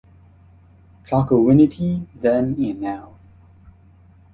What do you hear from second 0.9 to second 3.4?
Chocowinity Then and Now.